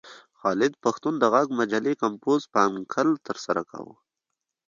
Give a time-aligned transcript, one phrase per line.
[0.39, 3.95] خالد پښتون د غږ مجلې کمپوز په انکل ترسره کاوه.